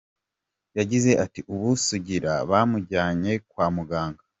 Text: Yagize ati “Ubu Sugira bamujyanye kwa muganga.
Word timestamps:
Yagize 0.77 1.11
ati 1.23 1.39
“Ubu 1.53 1.69
Sugira 1.85 2.33
bamujyanye 2.49 3.33
kwa 3.49 3.67
muganga. 3.75 4.21